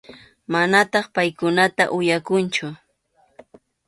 [0.51, 2.67] Manataq paykunata uyakunchu.